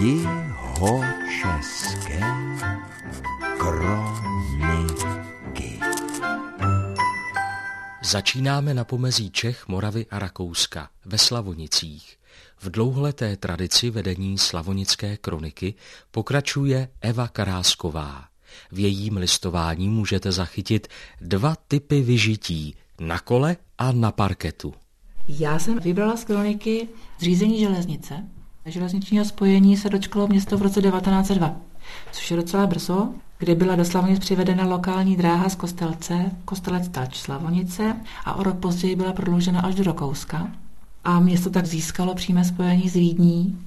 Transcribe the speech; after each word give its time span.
Jihočeské 0.00 1.80
kroniky. 3.58 5.00
Začínáme 8.04 8.74
na 8.74 8.84
pomezí 8.84 9.30
Čech, 9.30 9.68
Moravy 9.68 10.06
a 10.10 10.18
Rakouska, 10.18 10.88
ve 11.04 11.18
Slavonicích. 11.18 12.16
V 12.60 12.70
dlouholeté 12.70 13.36
tradici 13.36 13.90
vedení 13.90 14.38
slavonické 14.38 15.16
kroniky 15.16 15.74
pokračuje 16.10 16.88
Eva 17.00 17.28
Karásková. 17.28 18.24
V 18.72 18.78
jejím 18.78 19.16
listování 19.16 19.88
můžete 19.88 20.32
zachytit 20.32 20.88
dva 21.20 21.56
typy 21.68 22.02
vyžití, 22.02 22.74
na 23.00 23.18
kole 23.18 23.56
a 23.78 23.92
na 23.92 24.12
parketu. 24.12 24.74
Já 25.28 25.58
jsem 25.58 25.78
vybrala 25.78 26.16
z 26.16 26.24
kroniky 26.24 26.88
zřízení 27.18 27.60
železnice. 27.60 28.37
Železničního 28.68 29.24
spojení 29.24 29.76
se 29.76 29.88
dočkalo 29.88 30.26
město 30.28 30.58
v 30.58 30.62
roce 30.62 30.82
1902, 30.82 31.56
což 32.12 32.30
je 32.30 32.36
docela 32.36 32.66
brzo, 32.66 33.08
kdy 33.38 33.54
byla 33.54 33.76
do 33.76 33.84
Slavonic 33.84 34.18
přivedena 34.18 34.64
lokální 34.64 35.16
dráha 35.16 35.48
z 35.48 35.54
Kostelce, 35.54 36.30
Kostelec 36.44 36.88
Tač 36.88 37.16
Slavonice 37.16 37.96
a 38.24 38.34
o 38.34 38.42
rok 38.42 38.56
později 38.58 38.96
byla 38.96 39.12
prodloužena 39.12 39.60
až 39.60 39.74
do 39.74 39.84
Rokouska. 39.84 40.50
A 41.04 41.20
město 41.20 41.50
tak 41.50 41.66
získalo 41.66 42.14
přímé 42.14 42.44
spojení 42.44 42.88
s 42.88 42.94
Vídní. 42.94 43.58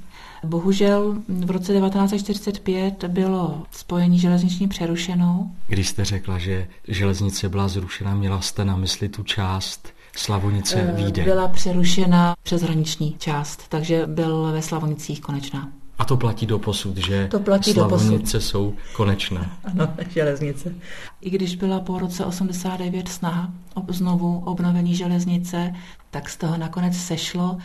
Bohužel 0.43 1.15
v 1.27 1.51
roce 1.51 1.73
1945 1.73 3.03
bylo 3.03 3.63
spojení 3.71 4.19
železniční 4.19 4.67
přerušeno. 4.67 5.51
Když 5.67 5.89
jste 5.89 6.05
řekla, 6.05 6.37
že 6.37 6.67
železnice 6.87 7.49
byla 7.49 7.67
zrušena, 7.67 8.15
měla 8.15 8.41
jste 8.41 8.65
na 8.65 8.75
mysli 8.75 9.09
tu 9.09 9.23
část 9.23 9.93
Slavonice 10.15 10.75
Eh, 10.81 11.03
Vídeň. 11.03 11.25
Byla 11.25 11.47
přerušena 11.47 12.35
přeshraniční 12.43 13.15
část, 13.19 13.67
takže 13.69 14.07
byl 14.07 14.51
ve 14.51 14.61
Slavonicích 14.61 15.21
konečná. 15.21 15.69
A 15.97 16.05
to 16.05 16.17
platí 16.17 16.45
do 16.45 16.59
posud, 16.59 16.97
že 16.97 17.27
To 17.27 17.39
platí 17.39 17.73
do 17.73 17.87
Slavonice 17.87 18.41
jsou 18.41 18.73
konečné. 18.93 19.49
Ano, 19.63 19.93
železnice. 20.09 20.73
I 21.21 21.29
když 21.29 21.55
byla 21.55 21.79
po 21.79 21.99
roce 21.99 22.25
89 22.25 23.07
snaha 23.09 23.51
o 23.73 23.93
znovu 23.93 24.43
obnovení 24.45 24.95
železnice, 24.95 25.73
tak 26.11 26.29
z 26.29 26.37
toho 26.37 26.57
nakonec 26.57 26.97
sešlo. 26.97 27.57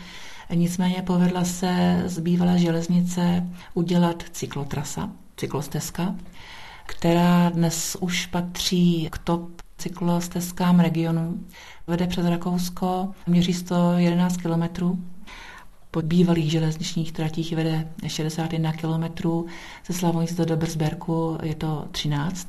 Nicméně 0.55 1.01
povedla 1.01 1.43
se 1.43 2.03
z 2.05 2.19
bývalé 2.19 2.59
železnice 2.59 3.43
udělat 3.73 4.23
cyklotrasa, 4.31 5.09
cyklostezka, 5.37 6.15
která 6.85 7.49
dnes 7.49 7.97
už 7.99 8.25
patří 8.25 9.07
k 9.11 9.17
top 9.17 9.49
cyklostezkám 9.77 10.79
regionu. 10.79 11.39
Vede 11.87 12.07
přes 12.07 12.25
Rakousko, 12.25 13.11
měří 13.27 13.53
111 13.53 14.37
kilometrů. 14.37 14.99
Po 15.91 16.01
bývalých 16.01 16.51
železničních 16.51 17.11
tratích 17.11 17.55
vede 17.55 17.87
61 18.07 18.73
kilometrů, 18.73 19.45
ze 19.87 19.93
Slavonic 19.93 20.33
do 20.33 20.45
Dobrsberku 20.45 21.37
je 21.43 21.55
to 21.55 21.87
13. 21.91 22.47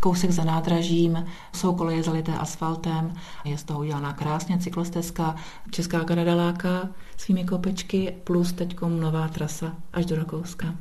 Kousek 0.00 0.30
za 0.30 0.44
nádražím, 0.44 1.26
jsou 1.54 1.74
koleje 1.74 2.02
zalité 2.02 2.32
asfaltem, 2.38 3.14
je 3.44 3.58
z 3.58 3.64
toho 3.64 3.80
udělaná 3.80 4.12
krásně 4.12 4.58
cyklostezka, 4.58 5.36
Česká 5.70 6.04
Kanada 6.04 6.34
láká 6.34 6.88
svými 7.16 7.44
kopečky, 7.44 8.14
plus 8.24 8.52
teďkom 8.52 9.00
nová 9.00 9.28
trasa 9.28 9.74
až 9.92 10.06
do 10.06 10.16
Rakouska. 10.16 10.74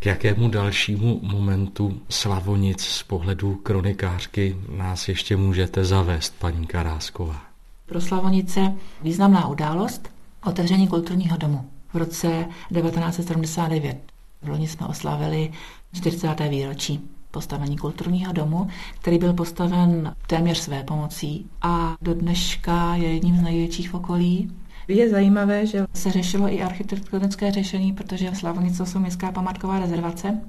K 0.00 0.06
jakému 0.06 0.48
dalšímu 0.48 1.20
momentu 1.22 2.00
Slavonic 2.08 2.80
z 2.80 3.02
pohledu 3.02 3.54
kronikářky 3.54 4.56
nás 4.76 5.08
ještě 5.08 5.36
můžete 5.36 5.84
zavést, 5.84 6.34
paní 6.38 6.66
Karásková? 6.66 7.42
Pro 7.86 8.00
Slavonice 8.00 8.74
významná 9.02 9.48
událost 9.48 10.08
otevření 10.44 10.88
kulturního 10.88 11.36
domu 11.36 11.70
v 11.92 11.96
roce 11.96 12.46
1979. 12.74 13.98
V 14.42 14.48
loni 14.48 14.68
jsme 14.68 14.86
oslavili 14.86 15.52
40. 15.92 16.40
výročí 16.48 17.00
postavení 17.30 17.76
kulturního 17.76 18.32
domu, 18.32 18.68
který 19.00 19.18
byl 19.18 19.32
postaven 19.32 20.14
téměř 20.26 20.58
své 20.58 20.82
pomocí 20.82 21.46
a 21.62 21.96
do 22.02 22.14
dneška 22.14 22.94
je 22.94 23.12
jedním 23.12 23.36
z 23.36 23.42
největších 23.42 23.90
v 23.90 23.94
okolí. 23.94 24.52
Je 24.88 25.10
zajímavé, 25.10 25.66
že 25.66 25.86
se 25.94 26.10
řešilo 26.10 26.52
i 26.52 26.62
architektonické 26.62 27.52
řešení, 27.52 27.92
protože 27.92 28.34
Slavonice 28.34 28.86
jsou 28.86 28.98
městská 28.98 29.32
památková 29.32 29.78
rezervace, 29.78 30.40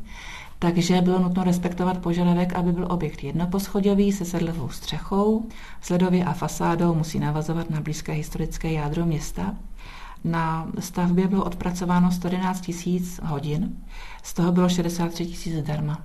takže 0.59 1.01
bylo 1.01 1.19
nutno 1.19 1.43
respektovat 1.43 1.97
požadavek, 1.97 2.53
aby 2.53 2.71
byl 2.71 2.87
objekt 2.89 3.23
jednoposchodový 3.23 4.11
se 4.11 4.25
sedlovou 4.25 4.69
střechou, 4.69 5.45
sledově 5.81 6.25
a 6.25 6.33
fasádou 6.33 6.95
musí 6.95 7.19
navazovat 7.19 7.69
na 7.69 7.81
blízké 7.81 8.11
historické 8.11 8.71
jádro 8.71 9.05
města. 9.05 9.55
Na 10.23 10.67
stavbě 10.79 11.27
bylo 11.27 11.43
odpracováno 11.43 12.11
111 12.11 12.61
tisíc 12.61 13.19
hodin, 13.23 13.77
z 14.23 14.33
toho 14.33 14.51
bylo 14.51 14.69
63 14.69 15.25
tisíc 15.25 15.53
zdarma. 15.53 16.01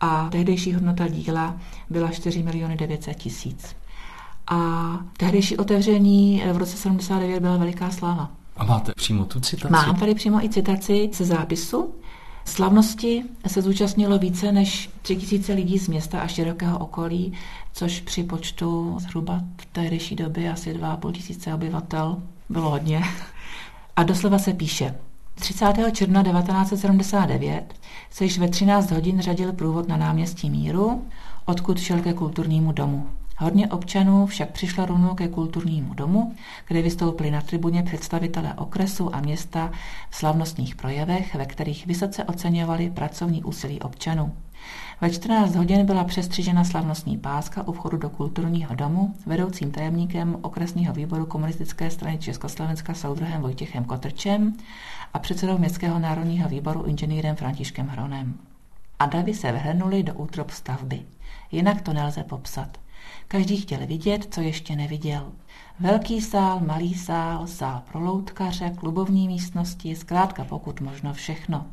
A 0.00 0.28
tehdejší 0.28 0.74
hodnota 0.74 1.08
díla 1.08 1.60
byla 1.90 2.10
4 2.10 2.42
miliony 2.42 2.76
900 2.76 3.16
tisíc. 3.16 3.81
A 4.46 4.98
tehdejší 5.16 5.56
otevření 5.56 6.42
v 6.52 6.56
roce 6.56 6.76
79 6.76 7.40
byla 7.40 7.56
veliká 7.56 7.90
sláva. 7.90 8.30
A 8.56 8.64
máte 8.64 8.92
přímo 8.96 9.24
tu 9.24 9.40
citaci? 9.40 9.72
Mám 9.72 9.96
tady 9.96 10.14
přímo 10.14 10.44
i 10.44 10.48
citaci 10.48 11.10
ze 11.12 11.24
zápisu. 11.24 11.94
Slavnosti 12.44 13.24
se 13.46 13.62
zúčastnilo 13.62 14.18
více 14.18 14.52
než 14.52 14.90
tři 15.02 15.16
tisíce 15.16 15.52
lidí 15.52 15.78
z 15.78 15.88
města 15.88 16.20
a 16.20 16.26
širokého 16.26 16.78
okolí, 16.78 17.32
což 17.72 18.00
při 18.00 18.22
počtu 18.22 18.96
zhruba 19.00 19.40
v 19.60 19.66
tehdejší 19.66 20.16
době 20.16 20.52
asi 20.52 20.74
2,5 20.74 21.12
tisíce 21.12 21.54
obyvatel 21.54 22.16
bylo 22.48 22.70
hodně. 22.70 23.02
A 23.96 24.02
doslova 24.02 24.38
se 24.38 24.52
píše, 24.52 24.94
30. 25.34 25.74
června 25.92 26.22
1979 26.22 27.74
se 28.10 28.24
již 28.24 28.38
ve 28.38 28.48
13 28.48 28.90
hodin 28.90 29.20
řadil 29.20 29.52
průvod 29.52 29.88
na 29.88 29.96
náměstí 29.96 30.50
Míru, 30.50 31.02
odkud 31.44 31.78
šel 31.78 32.00
ke 32.00 32.12
kulturnímu 32.12 32.72
domu. 32.72 33.08
Hodně 33.42 33.68
občanů 33.68 34.26
však 34.26 34.50
přišlo 34.50 34.86
rovnou 34.86 35.14
ke 35.14 35.28
kulturnímu 35.28 35.94
domu, 35.94 36.34
kde 36.68 36.82
vystoupili 36.82 37.30
na 37.30 37.40
tribuně 37.40 37.82
představitelé 37.82 38.54
okresu 38.54 39.14
a 39.14 39.20
města 39.20 39.72
v 40.10 40.16
slavnostních 40.16 40.76
projevech, 40.76 41.34
ve 41.34 41.46
kterých 41.46 41.86
vysoce 41.86 42.24
oceňovali 42.24 42.90
pracovní 42.90 43.44
úsilí 43.44 43.80
občanů. 43.80 44.32
Ve 45.00 45.10
14 45.10 45.54
hodin 45.54 45.86
byla 45.86 46.04
přestřižena 46.04 46.64
slavnostní 46.64 47.18
páska 47.18 47.68
u 47.68 47.72
vchodu 47.72 47.96
do 47.96 48.10
kulturního 48.10 48.74
domu 48.74 49.14
vedoucím 49.26 49.70
tajemníkem 49.70 50.38
okresního 50.42 50.94
výboru 50.94 51.26
komunistické 51.26 51.90
strany 51.90 52.18
Československa 52.18 52.94
soudruhem 52.94 53.42
Vojtěchem 53.42 53.84
Kotrčem 53.84 54.56
a 55.14 55.18
předsedou 55.18 55.58
městského 55.58 55.98
národního 55.98 56.48
výboru 56.48 56.82
inženýrem 56.82 57.36
Františkem 57.36 57.88
Hronem. 57.88 58.34
A 58.98 59.06
davy 59.06 59.34
se 59.34 59.52
vhrnuli 59.52 60.02
do 60.02 60.14
útrop 60.14 60.50
stavby. 60.50 61.02
Jinak 61.52 61.80
to 61.80 61.92
nelze 61.92 62.24
popsat. 62.24 62.78
Každý 63.28 63.56
chtěl 63.56 63.86
vidět, 63.86 64.34
co 64.34 64.40
ještě 64.40 64.76
neviděl. 64.76 65.32
Velký 65.80 66.20
sál, 66.20 66.60
malý 66.60 66.94
sál, 66.94 67.46
sál 67.46 67.82
pro 67.92 68.00
loutkaře, 68.00 68.72
klubovní 68.76 69.28
místnosti, 69.28 69.96
zkrátka 69.96 70.44
pokud 70.44 70.80
možno 70.80 71.14
všechno. 71.14 71.66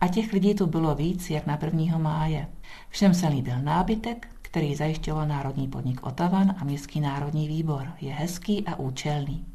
A 0.00 0.08
těch 0.08 0.32
lidí 0.32 0.54
tu 0.54 0.66
bylo 0.66 0.94
víc, 0.94 1.30
jak 1.30 1.46
na 1.46 1.58
1. 1.62 1.98
máje. 1.98 2.48
Všem 2.88 3.14
se 3.14 3.28
líbil 3.28 3.62
nábytek, 3.62 4.28
který 4.42 4.74
zajišťoval 4.74 5.26
Národní 5.26 5.68
podnik 5.68 6.06
Otavan 6.06 6.54
a 6.58 6.64
Městský 6.64 7.00
národní 7.00 7.48
výbor. 7.48 7.88
Je 8.00 8.14
hezký 8.14 8.66
a 8.66 8.76
účelný. 8.76 9.46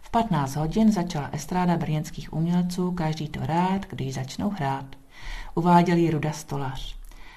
V 0.00 0.10
15 0.10 0.56
hodin 0.56 0.92
začala 0.92 1.28
estráda 1.32 1.76
brněnských 1.76 2.32
umělců, 2.32 2.92
každý 2.92 3.28
to 3.28 3.46
rád, 3.46 3.86
když 3.90 4.14
začnou 4.14 4.50
hrát. 4.50 4.86
Uváděl 5.54 5.96
ji 5.96 6.10
Ruda 6.10 6.32
Stolař. 6.32 6.96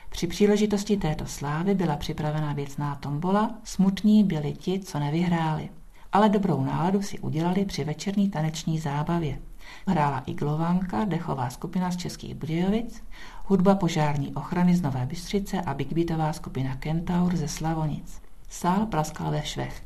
Při 0.09 0.27
příležitosti 0.27 0.97
této 0.97 1.25
slávy 1.25 1.75
byla 1.75 1.95
připravena 1.95 2.53
věcná 2.53 2.95
tombola, 2.95 3.55
smutní 3.63 4.23
byli 4.23 4.53
ti, 4.53 4.79
co 4.79 4.99
nevyhráli. 4.99 5.69
Ale 6.11 6.29
dobrou 6.29 6.63
náladu 6.63 7.01
si 7.01 7.19
udělali 7.19 7.65
při 7.65 7.83
večerní 7.83 8.29
taneční 8.29 8.79
zábavě. 8.79 9.39
Hrála 9.87 10.23
Iglovanka, 10.25 11.05
dechová 11.05 11.49
skupina 11.49 11.91
z 11.91 11.97
Českých 11.97 12.35
Budějovic, 12.35 13.03
hudba 13.45 13.75
požární 13.75 14.35
ochrany 14.35 14.75
z 14.75 14.81
Nové 14.81 15.05
Bystřice 15.05 15.61
a 15.61 15.73
bigbeatová 15.73 16.33
skupina 16.33 16.75
Kentaur 16.75 17.35
ze 17.35 17.47
Slavonic. 17.47 18.21
Sál 18.49 18.85
praskal 18.85 19.31
ve 19.31 19.41
švech. 19.45 19.83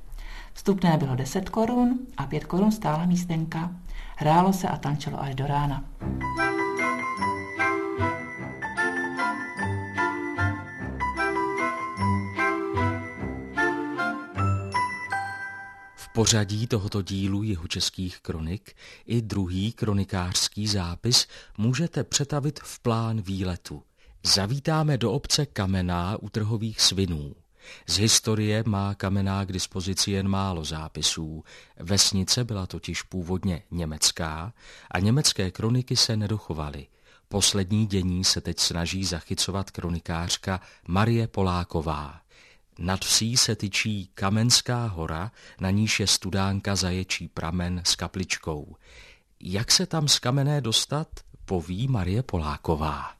Vstupné 0.53 0.97
bylo 0.97 1.15
10 1.15 1.49
korun 1.49 1.99
a 2.17 2.25
5 2.25 2.45
korun 2.45 2.71
stála 2.71 3.05
místenka. 3.05 3.71
Hrálo 4.15 4.53
se 4.53 4.67
a 4.67 4.77
tančilo 4.77 5.21
až 5.21 5.35
do 5.35 5.47
rána. 5.47 5.83
Pořadí 16.13 16.67
tohoto 16.67 17.01
dílu 17.01 17.43
jeho 17.43 17.67
českých 17.67 18.19
kronik 18.19 18.75
i 19.05 19.21
druhý 19.21 19.71
kronikářský 19.71 20.67
zápis 20.67 21.27
můžete 21.57 22.03
přetavit 22.03 22.59
v 22.63 22.79
plán 22.79 23.21
výletu. 23.21 23.83
Zavítáme 24.23 24.97
do 24.97 25.11
obce 25.11 25.45
Kamená 25.45 26.17
u 26.17 26.29
trhových 26.29 26.81
svinů. 26.81 27.35
Z 27.87 27.97
historie 27.97 28.63
má 28.67 28.95
Kamená 28.95 29.45
k 29.45 29.51
dispozici 29.51 30.11
jen 30.11 30.27
málo 30.27 30.65
zápisů. 30.65 31.43
Vesnice 31.79 32.43
byla 32.43 32.65
totiž 32.65 33.01
původně 33.01 33.63
německá 33.71 34.53
a 34.91 34.99
německé 34.99 35.51
kroniky 35.51 35.95
se 35.95 36.17
nedochovaly. 36.17 36.87
Poslední 37.27 37.85
dění 37.85 38.23
se 38.23 38.41
teď 38.41 38.59
snaží 38.59 39.05
zachycovat 39.05 39.71
kronikářka 39.71 40.61
Marie 40.87 41.27
Poláková. 41.27 42.21
Nad 42.81 42.99
vsí 42.99 43.37
se 43.37 43.55
tyčí 43.55 44.09
Kamenská 44.13 44.85
hora, 44.85 45.31
na 45.59 45.69
níž 45.69 45.99
je 45.99 46.07
studánka 46.07 46.75
zaječí 46.75 47.27
pramen 47.27 47.81
s 47.85 47.95
kapličkou. 47.95 48.75
Jak 49.39 49.71
se 49.71 49.85
tam 49.85 50.07
z 50.07 50.19
kamené 50.19 50.61
dostat, 50.61 51.07
poví 51.45 51.87
Marie 51.87 52.23
Poláková. 52.23 53.11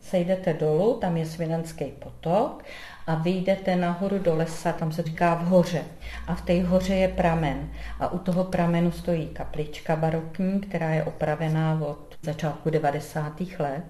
Sejdete 0.00 0.54
dolů, 0.54 0.98
tam 1.00 1.16
je 1.16 1.26
Svinenský 1.26 1.84
potok 1.84 2.64
a 3.06 3.14
vyjdete 3.14 3.76
nahoru 3.76 4.18
do 4.18 4.34
lesa, 4.34 4.72
tam 4.72 4.92
se 4.92 5.02
říká 5.02 5.34
v 5.34 5.44
hoře. 5.44 5.84
A 6.26 6.34
v 6.34 6.42
té 6.42 6.62
hoře 6.62 6.94
je 6.94 7.08
pramen. 7.08 7.70
A 8.00 8.12
u 8.12 8.18
toho 8.18 8.44
pramenu 8.44 8.92
stojí 8.92 9.26
kaplička 9.26 9.96
barokní, 9.96 10.60
která 10.60 10.90
je 10.90 11.04
opravená 11.04 11.80
od 11.86 12.16
začátku 12.22 12.70
90. 12.70 13.40
let. 13.58 13.84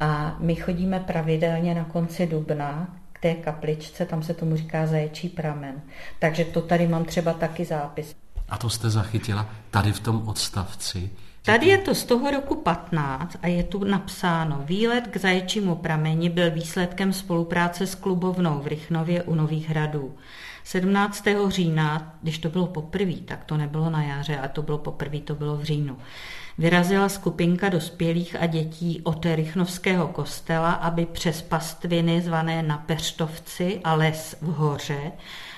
A 0.00 0.36
my 0.38 0.54
chodíme 0.54 1.00
pravidelně 1.00 1.74
na 1.74 1.84
konci 1.84 2.26
dubna 2.26 3.01
té 3.22 3.34
kapličce, 3.34 4.06
tam 4.06 4.22
se 4.22 4.34
tomu 4.34 4.56
říká 4.56 4.86
zaječí 4.86 5.28
pramen. 5.28 5.82
Takže 6.18 6.44
to 6.44 6.62
tady 6.62 6.88
mám 6.88 7.04
třeba 7.04 7.32
taky 7.32 7.64
zápis. 7.64 8.16
A 8.48 8.58
to 8.58 8.70
jste 8.70 8.90
zachytila 8.90 9.46
tady 9.70 9.92
v 9.92 10.00
tom 10.00 10.28
odstavci, 10.28 11.10
Tady 11.44 11.66
je 11.66 11.78
to 11.78 11.94
z 11.94 12.04
toho 12.04 12.30
roku 12.30 12.54
15 12.54 13.36
a 13.42 13.46
je 13.46 13.62
tu 13.62 13.84
napsáno, 13.84 14.62
výlet 14.64 15.06
k 15.06 15.16
zaječímu 15.16 15.74
prameni 15.74 16.28
byl 16.28 16.50
výsledkem 16.50 17.12
spolupráce 17.12 17.86
s 17.86 17.94
klubovnou 17.94 18.60
v 18.60 18.66
Rychnově 18.66 19.22
u 19.22 19.34
Nových 19.34 19.68
hradů. 19.68 20.14
17. 20.64 21.24
října, 21.48 22.14
když 22.22 22.38
to 22.38 22.48
bylo 22.48 22.66
poprvé, 22.66 23.14
tak 23.24 23.44
to 23.44 23.56
nebylo 23.56 23.90
na 23.90 24.02
jaře, 24.02 24.38
a 24.38 24.48
to 24.48 24.62
bylo 24.62 24.78
poprvé, 24.78 25.20
to 25.20 25.34
bylo 25.34 25.56
v 25.56 25.64
říjnu. 25.64 25.98
Vyrazila 26.58 27.08
skupinka 27.08 27.68
dospělých 27.68 28.36
a 28.40 28.46
dětí 28.46 29.00
od 29.04 29.26
Rychnovského 29.34 30.08
kostela, 30.08 30.72
aby 30.72 31.06
přes 31.06 31.42
pastviny 31.42 32.20
zvané 32.20 32.62
na 32.62 32.78
Peštovci 32.78 33.80
a 33.84 33.94
les 33.94 34.36
v 34.40 34.46
hoře 34.46 35.12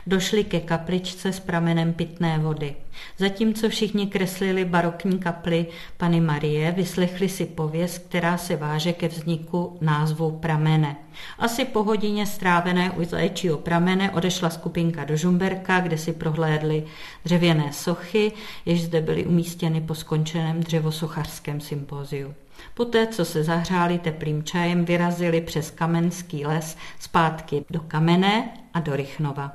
došli 0.06 0.44
ke 0.44 0.60
kapličce 0.60 1.32
s 1.32 1.40
pramenem 1.40 1.92
pitné 1.92 2.38
vody. 2.38 2.76
Zatímco 3.19 3.69
všichni 3.69 4.06
kreslili 4.06 4.64
barokní 4.64 5.19
kaply 5.19 5.66
Pany 5.96 6.20
Marie, 6.20 6.72
vyslechli 6.72 7.28
si 7.28 7.46
pověst, 7.46 7.98
která 7.98 8.38
se 8.38 8.56
váže 8.56 8.92
ke 8.92 9.08
vzniku 9.08 9.78
názvu 9.80 10.30
pramene. 10.30 10.96
Asi 11.38 11.64
po 11.64 11.82
hodině 11.82 12.26
strávené 12.26 12.90
u 12.90 13.04
zaječího 13.04 13.58
pramene 13.58 14.10
odešla 14.10 14.50
skupinka 14.50 15.04
do 15.04 15.16
Žumberka, 15.16 15.80
kde 15.80 15.98
si 15.98 16.12
prohlédli 16.12 16.84
dřevěné 17.24 17.72
sochy, 17.72 18.32
jež 18.66 18.82
zde 18.82 19.00
byly 19.00 19.26
umístěny 19.26 19.80
po 19.80 19.94
skončeném 19.94 20.60
dřevosochařském 20.60 21.60
sympóziu. 21.60 22.34
Poté, 22.74 23.06
co 23.06 23.24
se 23.24 23.44
zahřáli 23.44 23.98
teplým 23.98 24.42
čajem, 24.42 24.84
vyrazili 24.84 25.40
přes 25.40 25.70
Kamenský 25.70 26.46
les 26.46 26.76
zpátky 27.00 27.64
do 27.70 27.80
Kamené 27.80 28.48
a 28.74 28.80
do 28.80 28.96
Rychnova. 28.96 29.52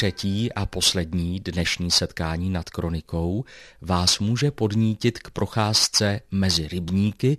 Třetí 0.00 0.52
a 0.52 0.66
poslední 0.66 1.40
dnešní 1.40 1.90
setkání 1.90 2.50
nad 2.50 2.70
kronikou 2.70 3.44
vás 3.80 4.18
může 4.18 4.50
podnítit 4.50 5.18
k 5.18 5.30
procházce 5.30 6.20
mezi 6.30 6.68
rybníky 6.68 7.38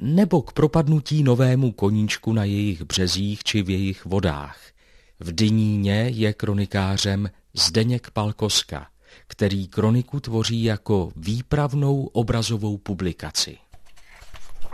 nebo 0.00 0.42
k 0.42 0.52
propadnutí 0.52 1.22
novému 1.22 1.72
koníčku 1.72 2.32
na 2.32 2.44
jejich 2.44 2.82
březích 2.82 3.44
či 3.44 3.62
v 3.62 3.70
jejich 3.70 4.04
vodách. 4.04 4.58
V 5.20 5.32
Dyníně 5.32 5.94
je 5.94 6.32
kronikářem 6.32 7.30
Zdeněk 7.54 8.10
Palkoska, 8.10 8.86
který 9.26 9.68
kroniku 9.68 10.20
tvoří 10.20 10.64
jako 10.64 11.12
výpravnou 11.16 12.04
obrazovou 12.04 12.78
publikaci. 12.78 13.56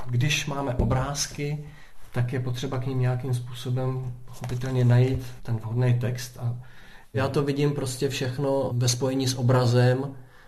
Když 0.06 0.46
máme 0.46 0.74
obrázky, 0.74 1.64
tak 2.12 2.32
je 2.32 2.40
potřeba 2.40 2.78
k 2.78 2.86
ním 2.86 3.00
nějakým 3.00 3.34
způsobem 3.34 4.14
pochopitelně 4.24 4.84
najít 4.84 5.26
ten 5.42 5.56
vhodný 5.56 5.98
text. 5.98 6.38
A 6.38 6.56
já 7.14 7.28
to 7.28 7.42
vidím 7.42 7.72
prostě 7.72 8.08
všechno 8.08 8.70
ve 8.74 8.88
spojení 8.88 9.28
s 9.28 9.34
obrazem, 9.34 10.04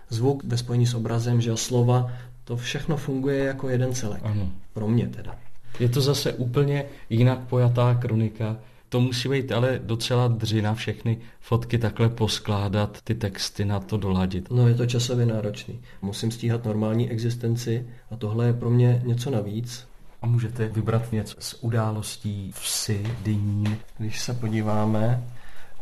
zvuk 0.09 0.45
ve 0.45 0.57
spojení 0.57 0.87
s 0.87 0.95
obrazem, 0.95 1.41
že 1.41 1.57
slova, 1.57 2.11
to 2.45 2.57
všechno 2.57 2.97
funguje 2.97 3.45
jako 3.45 3.69
jeden 3.69 3.95
celek. 3.95 4.21
Ano. 4.25 4.51
Pro 4.73 4.89
mě 4.89 5.09
teda. 5.09 5.35
Je 5.81 5.89
to 5.89 6.01
zase 6.01 6.33
úplně 6.33 6.85
jinak 7.11 7.39
pojatá 7.39 7.95
kronika, 7.95 8.57
to 8.89 9.01
musí 9.01 9.29
být 9.29 9.53
ale 9.53 9.81
docela 9.85 10.29
dřina 10.29 10.75
všechny 10.75 11.19
fotky 11.41 11.79
takhle 11.79 12.09
poskládat, 12.09 13.03
ty 13.05 13.15
texty 13.15 13.65
na 13.65 13.81
to 13.81 13.97
doladit. 13.97 14.51
No 14.51 14.69
je 14.69 14.75
to 14.75 14.87
časově 14.87 15.27
náročný. 15.27 15.81
Musím 16.03 16.31
stíhat 16.31 16.65
normální 16.65 17.11
existenci 17.11 17.87
a 18.11 18.17
tohle 18.17 18.47
je 18.47 18.53
pro 18.53 18.71
mě 18.71 19.03
něco 19.05 19.31
navíc. 19.31 19.87
A 20.23 20.27
můžete 20.27 20.69
vybrat 20.69 21.13
něco 21.13 21.37
z 21.39 21.55
událostí 21.61 22.53
vsi, 22.55 23.07
dyní. 23.23 23.77
Když 23.99 24.21
se 24.21 24.35
podíváme, 24.35 25.25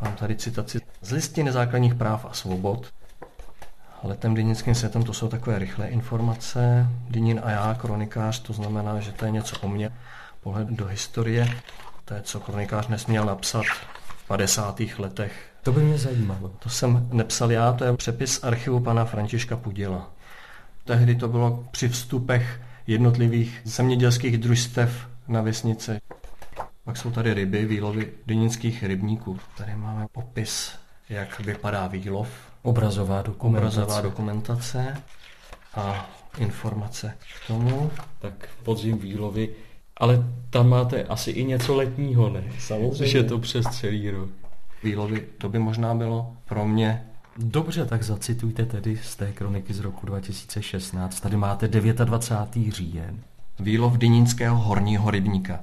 mám 0.04 0.14
tady 0.14 0.36
citaci 0.36 0.80
z 1.02 1.10
listiny 1.10 1.52
základních 1.52 1.94
práv 1.94 2.26
a 2.30 2.32
svobod. 2.32 2.86
Letem 4.02 4.34
dynickým 4.34 4.74
světem 4.74 5.02
to 5.02 5.12
jsou 5.12 5.28
takové 5.28 5.58
rychlé 5.58 5.88
informace. 5.88 6.88
Dynin 7.08 7.40
a 7.44 7.50
já, 7.50 7.74
kronikář, 7.74 8.40
to 8.40 8.52
znamená, 8.52 9.00
že 9.00 9.12
to 9.12 9.24
je 9.24 9.30
něco 9.30 9.56
o 9.60 9.68
mně. 9.68 9.90
Pohled 10.40 10.68
do 10.68 10.86
historie. 10.86 11.48
To 12.04 12.14
je, 12.14 12.22
co 12.22 12.40
kronikář 12.40 12.88
nesměl 12.88 13.24
napsat 13.24 13.64
v 14.16 14.26
50. 14.26 14.80
letech. 14.98 15.32
To 15.62 15.72
by 15.72 15.82
mě 15.82 15.98
zajímalo. 15.98 16.48
To 16.58 16.68
jsem 16.68 17.08
nepsal 17.12 17.52
já, 17.52 17.72
to 17.72 17.84
je 17.84 17.96
přepis 17.96 18.44
archivu 18.44 18.80
pana 18.80 19.04
Františka 19.04 19.56
Pudila. 19.56 20.10
Tehdy 20.84 21.14
to 21.14 21.28
bylo 21.28 21.64
při 21.70 21.88
vstupech 21.88 22.60
jednotlivých 22.86 23.60
zemědělských 23.64 24.38
družstev 24.38 25.08
na 25.28 25.40
vesnice. 25.40 26.00
Pak 26.84 26.96
jsou 26.96 27.10
tady 27.10 27.34
ryby, 27.34 27.64
výlovy 27.64 28.12
dynických 28.26 28.82
rybníků. 28.82 29.38
Tady 29.56 29.76
máme 29.76 30.06
popis, 30.12 30.72
jak 31.08 31.40
vypadá 31.40 31.86
výlov. 31.86 32.28
Obrazová 32.62 33.22
dokumentace. 33.22 33.82
Obrazová 33.82 34.00
dokumentace 34.00 34.96
a 35.75 36.10
informace 36.38 37.14
k 37.19 37.46
tomu. 37.46 37.90
Tak 38.19 38.48
podzim 38.62 38.98
výlovy 38.98 39.48
ale 39.96 40.25
tam 40.50 40.69
máte 40.69 41.04
asi 41.04 41.31
i 41.31 41.44
něco 41.44 41.75
letního, 41.75 42.31
ne? 42.31 42.44
Samozřejmě. 42.58 43.06
Že 43.06 43.19
je 43.19 43.25
to 43.25 43.38
přes 43.38 43.66
celý 43.66 44.10
rok. 44.10 44.30
Výlovy, 44.82 45.26
to 45.38 45.49
by 45.49 45.59
možná 45.59 45.94
bylo 45.94 46.37
pro 46.44 46.66
mě 46.66 47.06
Dobře, 47.38 47.87
tak 47.87 48.02
zacitujte 48.02 48.66
tedy 48.66 48.97
z 48.97 49.16
té 49.16 49.32
kroniky 49.32 49.75
z 49.75 49.80
roku 49.80 50.06
2016. 50.06 51.20
Tady 51.20 51.37
máte 51.37 51.68
29. 51.68 52.75
říjen. 52.75 53.20
Výlov 53.61 53.99
Dynínského 53.99 54.56
horního 54.56 55.11
rybníka. 55.11 55.61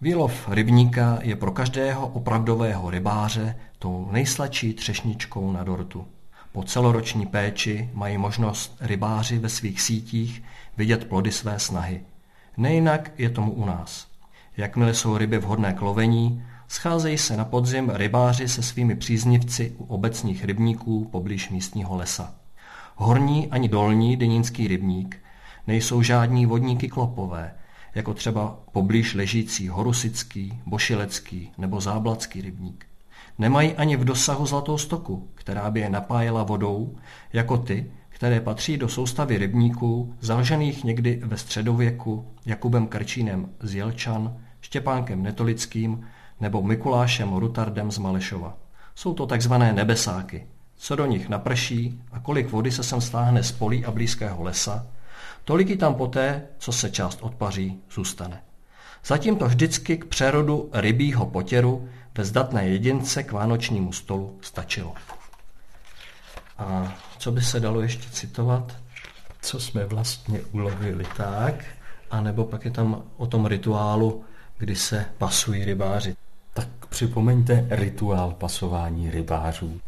Výlov 0.00 0.48
rybníka 0.48 1.18
je 1.22 1.36
pro 1.36 1.50
každého 1.50 2.08
opravdového 2.08 2.90
rybáře 2.90 3.56
tou 3.78 4.08
nejsladší 4.12 4.74
třešničkou 4.74 5.52
na 5.52 5.64
dortu. 5.64 6.06
Po 6.52 6.62
celoroční 6.62 7.26
péči 7.26 7.90
mají 7.94 8.18
možnost 8.18 8.76
rybáři 8.80 9.38
ve 9.38 9.48
svých 9.48 9.80
sítích 9.80 10.42
vidět 10.76 11.08
plody 11.08 11.32
své 11.32 11.58
snahy– 11.58 12.00
Nejinak 12.58 13.12
je 13.18 13.30
tomu 13.30 13.52
u 13.52 13.64
nás. 13.64 14.06
Jakmile 14.56 14.94
jsou 14.94 15.18
ryby 15.18 15.38
vhodné 15.38 15.72
k 15.72 15.82
lovení, 15.82 16.44
scházejí 16.68 17.18
se 17.18 17.36
na 17.36 17.44
podzim 17.44 17.90
rybáři 17.94 18.48
se 18.48 18.62
svými 18.62 18.96
příznivci 18.96 19.74
u 19.78 19.84
obecních 19.84 20.44
rybníků 20.44 21.04
poblíž 21.04 21.50
místního 21.50 21.96
lesa. 21.96 22.34
Horní 22.96 23.48
ani 23.50 23.68
dolní 23.68 24.16
denínský 24.16 24.68
rybník 24.68 25.18
nejsou 25.66 26.02
žádní 26.02 26.46
vodníky 26.46 26.88
klopové, 26.88 27.54
jako 27.94 28.14
třeba 28.14 28.58
poblíž 28.72 29.14
ležící 29.14 29.68
Horusický, 29.68 30.60
Bošilecký 30.66 31.52
nebo 31.58 31.80
Záblacký 31.80 32.40
rybník. 32.40 32.86
Nemají 33.38 33.74
ani 33.74 33.96
v 33.96 34.04
dosahu 34.04 34.46
zlatou 34.46 34.78
stoku, 34.78 35.28
která 35.34 35.70
by 35.70 35.80
je 35.80 35.90
napájela 35.90 36.42
vodou, 36.42 36.96
jako 37.32 37.56
ty, 37.56 37.90
které 38.08 38.40
patří 38.40 38.76
do 38.76 38.88
soustavy 38.88 39.38
rybníků, 39.38 40.14
založených 40.20 40.84
někdy 40.84 41.20
ve 41.24 41.36
středověku 41.36 42.26
Jakubem 42.46 42.86
Krčínem 42.86 43.48
z 43.60 43.74
Jelčan, 43.74 44.36
Štěpánkem 44.60 45.22
Netolickým 45.22 46.06
nebo 46.40 46.62
Mikulášem 46.62 47.32
Rutardem 47.32 47.90
z 47.90 47.98
Malešova. 47.98 48.56
Jsou 48.94 49.14
to 49.14 49.26
takzvané 49.26 49.72
nebesáky. 49.72 50.46
Co 50.76 50.96
do 50.96 51.06
nich 51.06 51.28
naprší 51.28 52.00
a 52.12 52.20
kolik 52.20 52.50
vody 52.50 52.70
se 52.70 52.82
sem 52.82 53.00
stáhne 53.00 53.42
z 53.42 53.52
polí 53.52 53.84
a 53.84 53.90
blízkého 53.90 54.42
lesa, 54.42 54.86
tolik 55.44 55.70
i 55.70 55.76
tam 55.76 55.94
poté, 55.94 56.42
co 56.58 56.72
se 56.72 56.90
část 56.90 57.18
odpaří, 57.22 57.80
zůstane. 57.94 58.42
Zatím 59.04 59.36
to 59.36 59.46
vždycky 59.46 59.96
k 59.96 60.04
přerodu 60.04 60.70
rybího 60.72 61.26
potěru 61.26 61.88
ve 62.14 62.24
zdatné 62.24 62.68
jedince 62.68 63.22
k 63.22 63.32
vánočnímu 63.32 63.92
stolu 63.92 64.38
stačilo. 64.40 64.94
A 66.58 66.94
co 67.18 67.32
by 67.32 67.42
se 67.42 67.60
dalo 67.60 67.80
ještě 67.80 68.10
citovat? 68.10 68.76
Co 69.40 69.60
jsme 69.60 69.84
vlastně 69.84 70.40
ulovili. 70.52 71.04
Tak, 71.16 71.64
a 72.10 72.20
nebo 72.20 72.44
pak 72.44 72.64
je 72.64 72.70
tam 72.70 73.02
o 73.16 73.26
tom 73.26 73.46
rituálu, 73.46 74.24
kdy 74.58 74.76
se 74.76 75.06
pasují 75.18 75.64
rybáři. 75.64 76.16
Tak 76.54 76.68
připomeňte 76.88 77.66
rituál 77.70 78.34
pasování 78.38 79.10
rybářů. 79.10 79.80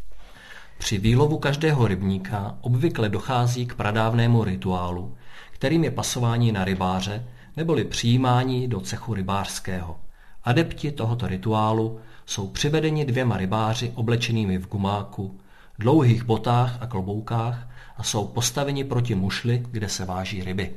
Při 0.77 0.97
výlovu 0.97 1.37
každého 1.37 1.87
rybníka 1.87 2.57
obvykle 2.61 3.09
dochází 3.09 3.65
k 3.65 3.75
pradávnému 3.75 4.43
rituálu, 4.43 5.15
kterým 5.61 5.83
je 5.83 5.91
pasování 5.91 6.51
na 6.51 6.65
rybáře 6.65 7.25
neboli 7.57 7.83
přijímání 7.83 8.67
do 8.67 8.79
cechu 8.79 9.13
rybářského. 9.13 9.99
Adepti 10.43 10.91
tohoto 10.91 11.27
rituálu 11.27 11.99
jsou 12.25 12.47
přivedeni 12.47 13.05
dvěma 13.05 13.37
rybáři 13.37 13.91
oblečenými 13.95 14.57
v 14.57 14.67
gumáku, 14.67 15.39
dlouhých 15.79 16.23
botách 16.23 16.77
a 16.81 16.87
kloboukách 16.87 17.67
a 17.97 18.03
jsou 18.03 18.27
postaveni 18.27 18.83
proti 18.83 19.15
mušli, 19.15 19.63
kde 19.71 19.89
se 19.89 20.05
váží 20.05 20.43
ryby. 20.43 20.71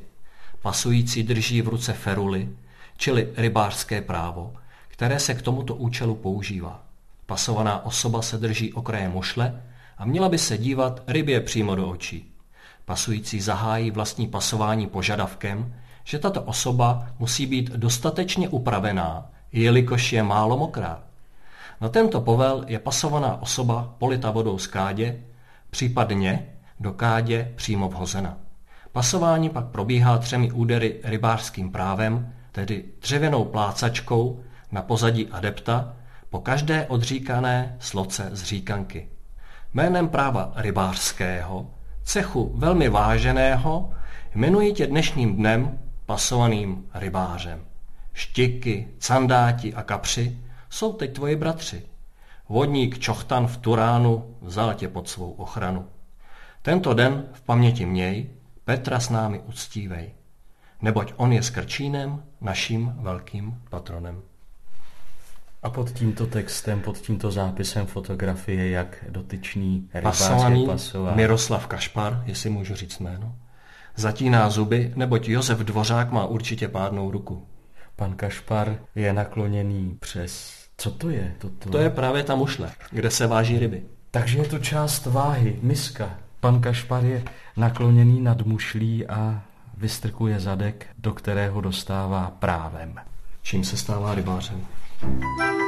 Pasující 0.61 1.23
drží 1.23 1.61
v 1.61 1.67
ruce 1.67 1.93
feruly, 1.93 2.49
čili 2.97 3.29
rybářské 3.37 4.01
právo, 4.01 4.53
které 4.87 5.19
se 5.19 5.33
k 5.33 5.41
tomuto 5.41 5.75
účelu 5.75 6.15
používá. 6.15 6.83
Pasovaná 7.25 7.85
osoba 7.85 8.21
se 8.21 8.37
drží 8.37 8.73
okraje 8.73 9.09
mušle 9.09 9.63
a 9.97 10.05
měla 10.05 10.29
by 10.29 10.37
se 10.37 10.57
dívat 10.57 11.03
rybě 11.07 11.41
přímo 11.41 11.75
do 11.75 11.89
očí. 11.89 12.34
Pasující 12.85 13.41
zahájí 13.41 13.91
vlastní 13.91 14.27
pasování 14.27 14.87
požadavkem, 14.87 15.75
že 16.03 16.19
tato 16.19 16.41
osoba 16.41 17.07
musí 17.19 17.45
být 17.45 17.69
dostatečně 17.69 18.49
upravená, 18.49 19.25
jelikož 19.51 20.13
je 20.13 20.23
málo 20.23 20.57
mokrá. 20.57 21.03
Na 21.81 21.89
tento 21.89 22.21
povel 22.21 22.63
je 22.67 22.79
pasovaná 22.79 23.41
osoba 23.41 23.95
polita 23.97 24.31
vodou 24.31 24.57
z 24.57 24.67
kádě, 24.67 25.23
případně 25.69 26.45
do 26.79 26.93
kádě 26.93 27.51
přímo 27.55 27.89
vhozena. 27.89 28.37
Pasování 28.91 29.49
pak 29.49 29.65
probíhá 29.65 30.17
třemi 30.17 30.51
údery 30.51 30.99
rybářským 31.03 31.71
právem, 31.71 32.33
tedy 32.51 32.83
dřevěnou 33.01 33.45
plácačkou 33.45 34.43
na 34.71 34.81
pozadí 34.81 35.27
adepta 35.27 35.93
po 36.29 36.39
každé 36.39 36.85
odříkané 36.85 37.75
sloce 37.79 38.29
z 38.31 38.43
říkanky. 38.43 39.09
Jménem 39.73 40.07
práva 40.07 40.53
rybářského, 40.55 41.67
cechu 42.05 42.51
velmi 42.55 42.89
váženého, 42.89 43.89
jmenuji 44.35 44.73
tě 44.73 44.87
dnešním 44.87 45.35
dnem 45.35 45.79
pasovaným 46.05 46.85
rybářem. 46.93 47.65
Štiky, 48.13 48.87
candáti 48.99 49.73
a 49.73 49.83
kapři 49.83 50.39
jsou 50.69 50.93
teď 50.93 51.13
tvoji 51.13 51.35
bratři. 51.35 51.83
Vodník 52.49 52.99
Čochtan 52.99 53.47
v 53.47 53.57
Turánu 53.57 54.35
vzal 54.41 54.73
tě 54.73 54.87
pod 54.87 55.09
svou 55.09 55.31
ochranu. 55.31 55.87
Tento 56.61 56.93
den 56.93 57.25
v 57.33 57.41
paměti 57.41 57.85
měj, 57.85 58.29
Petra 58.65 58.99
s 58.99 59.09
námi 59.09 59.39
uctívej, 59.39 60.11
neboť 60.81 61.13
on 61.15 61.33
je 61.33 61.43
s 61.43 61.49
Krčínem 61.49 62.23
naším 62.41 62.93
velkým 62.97 63.61
patronem. 63.69 64.21
A 65.65 65.69
pod 65.69 65.91
tímto 65.91 66.27
textem, 66.27 66.81
pod 66.81 66.97
tímto 66.97 67.31
zápisem 67.31 67.85
fotografie, 67.85 68.69
jak 68.69 69.05
dotyčný 69.09 69.89
rybář 69.93 70.29
pasován. 70.65 71.15
Miroslav 71.15 71.67
Kašpar, 71.67 72.23
jestli 72.25 72.49
můžu 72.49 72.75
říct 72.75 72.99
jméno. 72.99 73.35
Zatíná 73.95 74.49
zuby, 74.49 74.93
neboť 74.95 75.27
Josef 75.27 75.59
Dvořák 75.59 76.11
má 76.11 76.25
určitě 76.25 76.67
pádnou 76.67 77.11
ruku. 77.11 77.47
Pan 77.95 78.15
Kašpar 78.15 78.77
je 78.95 79.13
nakloněný 79.13 79.97
přes... 79.99 80.55
Co 80.77 80.91
to 80.91 81.09
je? 81.09 81.35
Toto? 81.37 81.69
To 81.69 81.77
je 81.77 81.89
právě 81.89 82.23
ta 82.23 82.35
mušle, 82.35 82.71
kde 82.91 83.11
se 83.11 83.27
váží 83.27 83.59
ryby. 83.59 83.83
Takže 84.11 84.37
je 84.37 84.45
to 84.47 84.59
část 84.59 85.05
váhy, 85.05 85.59
miska. 85.61 86.09
Pan 86.39 86.61
Kašpar 86.61 87.05
je 87.05 87.23
nakloněný 87.57 88.21
nad 88.21 88.41
mušlí 88.41 89.07
a 89.07 89.41
vystrkuje 89.77 90.39
zadek, 90.39 90.87
do 90.97 91.13
kterého 91.13 91.61
dostává 91.61 92.31
právem. 92.39 92.95
Čím 93.41 93.63
se 93.63 93.77
stává 93.77 94.15
rybářem. 94.15 94.65
Thank 95.05 95.59
you. 95.59 95.64